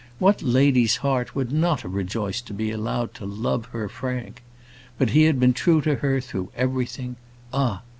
What 0.17 0.41
lady's 0.41 0.95
heart 1.05 1.35
would 1.35 1.51
not 1.51 1.81
have 1.81 1.93
rejoiced 1.93 2.47
to 2.47 2.55
be 2.55 2.71
allowed 2.71 3.13
to 3.13 3.25
love 3.27 3.65
her 3.65 3.87
Frank? 3.87 4.41
But 4.97 5.11
he 5.11 5.25
had 5.25 5.39
been 5.39 5.53
true 5.53 5.79
to 5.83 5.93
her 5.97 6.19
through 6.19 6.51
everything. 6.57 7.17
Ah! 7.53 7.83